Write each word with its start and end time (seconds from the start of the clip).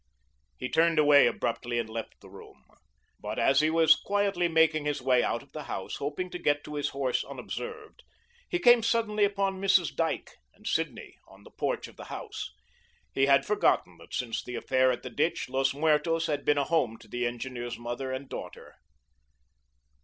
He 0.57 0.67
turned 0.67 0.97
away 0.97 1.27
abruptly 1.27 1.77
and 1.77 1.87
left 1.87 2.21
the 2.21 2.29
room. 2.31 2.65
But 3.19 3.37
as 3.37 3.59
he 3.59 3.69
was 3.69 3.93
quietly 3.93 4.47
making 4.47 4.85
his 4.85 4.99
way 4.99 5.21
out 5.21 5.43
of 5.43 5.51
the 5.51 5.65
house, 5.65 5.97
hoping 5.97 6.31
to 6.31 6.39
get 6.39 6.63
to 6.63 6.73
his 6.73 6.89
horse 6.89 7.23
unobserved, 7.23 8.01
he 8.49 8.57
came 8.57 8.81
suddenly 8.81 9.25
upon 9.25 9.61
Mrs. 9.61 9.95
Dyke 9.95 10.31
and 10.55 10.65
Sidney 10.65 11.19
on 11.27 11.43
the 11.43 11.51
porch 11.51 11.87
of 11.87 11.97
the 11.97 12.05
house. 12.05 12.51
He 13.13 13.27
had 13.27 13.45
forgotten 13.45 13.97
that 13.99 14.15
since 14.15 14.43
the 14.43 14.55
affair 14.55 14.91
at 14.91 15.03
the 15.03 15.11
ditch, 15.11 15.47
Los 15.49 15.71
Muertos 15.71 16.25
had 16.25 16.45
been 16.45 16.57
a 16.57 16.63
home 16.63 16.97
to 16.97 17.07
the 17.07 17.27
engineer's 17.27 17.77
mother 17.77 18.11
and 18.11 18.27
daughter. 18.27 18.77